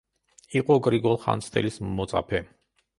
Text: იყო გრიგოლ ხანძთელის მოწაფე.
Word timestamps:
იყო 0.59 0.77
გრიგოლ 0.89 1.21
ხანძთელის 1.27 1.81
მოწაფე. 1.97 2.47